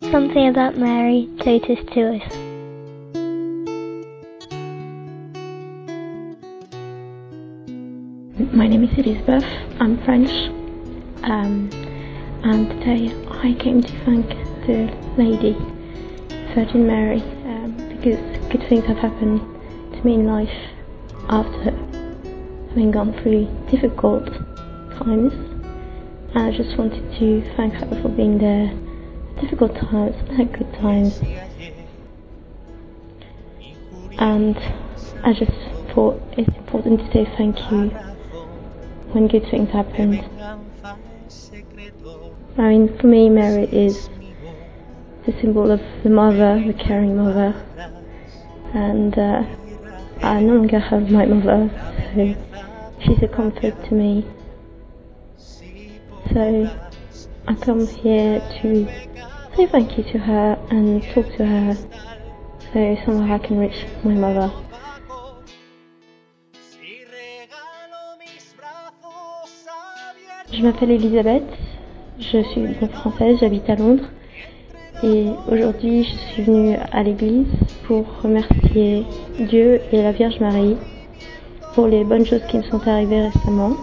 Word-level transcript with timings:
Something 0.00 0.46
about 0.46 0.78
Mary 0.78 1.28
Totus 1.40 1.84
to 1.92 2.14
us. 2.14 2.34
My 8.54 8.68
name 8.68 8.84
is 8.84 8.96
Elizabeth. 8.96 9.42
I'm 9.80 10.00
French. 10.04 10.30
Um, 11.24 11.68
and 12.44 12.70
today 12.70 13.12
I 13.42 13.54
came 13.60 13.82
to 13.82 14.04
thank 14.04 14.28
the 14.68 14.88
Lady, 15.18 15.54
Virgin 16.54 16.86
Mary, 16.86 17.20
um, 17.20 17.74
because 17.88 18.20
good 18.52 18.64
things 18.68 18.84
have 18.84 18.98
happened 18.98 19.40
to 19.94 20.02
me 20.04 20.14
in 20.14 20.26
life 20.28 20.48
after 21.28 21.72
having 22.68 22.92
gone 22.92 23.20
through 23.20 23.46
difficult 23.68 24.26
times. 24.96 25.32
And 26.36 26.38
I 26.38 26.56
just 26.56 26.78
wanted 26.78 27.02
to 27.18 27.56
thank 27.56 27.74
her 27.74 28.00
for 28.00 28.08
being 28.08 28.38
there 28.38 28.72
difficult 29.40 29.74
times 29.76 30.16
and 30.30 30.52
good 30.52 30.72
times. 30.74 31.20
And 34.18 34.56
I 35.24 35.32
just 35.32 35.52
thought 35.94 36.20
it's 36.36 36.56
important 36.56 37.00
to 37.00 37.12
say 37.12 37.24
thank 37.36 37.58
you 37.70 37.90
when 39.12 39.28
good 39.28 39.48
things 39.50 39.70
happen. 39.70 40.24
I 42.56 42.68
mean, 42.68 42.98
for 42.98 43.06
me, 43.06 43.28
Mary 43.28 43.64
is 43.64 44.08
the 45.24 45.32
symbol 45.40 45.70
of 45.70 45.80
the 46.02 46.10
mother, 46.10 46.62
the 46.66 46.72
caring 46.72 47.16
mother. 47.16 47.54
And 48.74 49.16
uh, 49.16 49.44
I 50.22 50.40
no 50.40 50.56
longer 50.56 50.78
have 50.80 51.10
my 51.10 51.24
mother, 51.24 51.70
so 52.14 52.34
she's 53.00 53.22
a 53.22 53.28
comfort 53.28 53.84
to 53.84 53.94
me. 53.94 54.26
So 56.32 56.76
I 57.46 57.54
come 57.54 57.86
here 57.86 58.40
to 58.62 59.27
to 59.58 60.18
her 60.18 60.56
and 60.70 61.02
talk 61.12 61.26
to 61.36 61.44
her 61.44 61.74
so 62.72 62.96
somehow 63.04 63.34
I 63.34 63.38
can 63.38 63.58
reach 63.58 63.86
my 64.04 64.14
mother. 64.14 64.52
Je 70.52 70.62
m'appelle 70.62 70.92
Elisabeth, 70.92 71.42
je 72.20 72.40
suis 72.44 72.62
donc 72.80 72.92
française, 72.92 73.38
j'habite 73.40 73.68
à 73.68 73.74
Londres 73.74 74.04
et 75.02 75.26
aujourd'hui 75.50 76.04
je 76.04 76.16
suis 76.16 76.42
venue 76.44 76.76
à 76.92 77.02
l'église 77.02 77.48
pour 77.84 78.06
remercier 78.22 79.04
Dieu 79.40 79.80
et 79.90 80.02
la 80.02 80.12
Vierge 80.12 80.38
Marie 80.38 80.76
pour 81.74 81.88
les 81.88 82.04
bonnes 82.04 82.24
choses 82.24 82.44
qui 82.48 82.58
me 82.58 82.62
sont 82.62 82.86
arrivées 82.86 83.22
récemment 83.22 83.76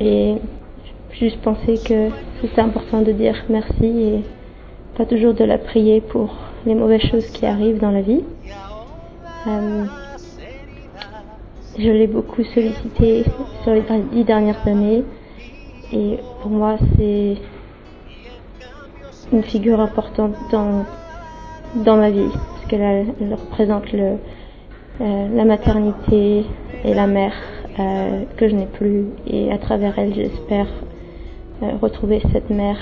et 0.00 0.34
juste 1.12 1.40
penser 1.42 1.78
que 1.84 2.10
c'est 2.40 2.58
important 2.58 3.02
de 3.02 3.12
dire 3.12 3.36
merci 3.48 4.24
pas 4.98 5.06
toujours 5.06 5.32
de 5.32 5.44
la 5.44 5.58
prier 5.58 6.00
pour 6.00 6.34
les 6.66 6.74
mauvaises 6.74 7.02
choses 7.02 7.26
qui 7.28 7.46
arrivent 7.46 7.78
dans 7.78 7.92
la 7.92 8.00
vie. 8.00 8.24
Euh, 9.46 9.84
je 11.78 11.88
l'ai 11.88 12.08
beaucoup 12.08 12.42
sollicité 12.42 13.22
sur 13.62 13.74
les 13.74 13.84
dix 14.12 14.24
dernières 14.24 14.66
années 14.66 15.04
et 15.92 16.18
pour 16.42 16.50
moi 16.50 16.78
c'est 16.96 17.36
une 19.32 19.44
figure 19.44 19.78
importante 19.78 20.34
dans, 20.50 20.84
dans 21.76 21.96
ma 21.96 22.10
vie 22.10 22.32
parce 22.32 22.66
qu'elle 22.66 23.06
elle 23.20 23.34
représente 23.34 23.84
euh, 23.94 24.16
la 25.00 25.44
maternité 25.44 26.44
et 26.84 26.92
la 26.92 27.06
mère 27.06 27.34
euh, 27.78 28.24
que 28.36 28.48
je 28.48 28.56
n'ai 28.56 28.66
plus 28.66 29.04
et 29.28 29.52
à 29.52 29.58
travers 29.58 29.96
elle 29.96 30.12
j'espère 30.12 30.66
retrouver 31.80 32.20
cette 32.32 32.50
mère 32.50 32.78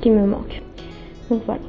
qui 0.00 0.10
me 0.10 0.26
manque. 0.26 0.62
Donc 1.28 1.42
voilà. 1.46 1.60